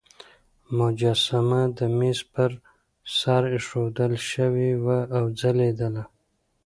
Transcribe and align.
مجسمه 0.79 1.61
د 1.77 1.79
مېز 1.97 2.19
پر 2.33 2.51
سر 3.17 3.43
ایښودل 3.55 4.13
شوې 4.29 4.71
وه 4.83 4.99
او 5.17 5.23
ځلېدله. 5.39 6.03